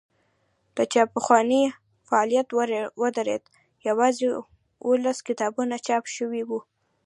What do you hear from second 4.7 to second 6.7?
اوولس کتابونه چاپ شوي وو.